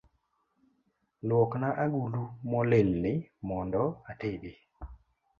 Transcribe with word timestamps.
Luokna 1.31 1.67
agulu 1.83 2.21
molil 2.53 2.89
ni 3.03 3.11
mondo 3.51 3.83
atede 4.13 4.51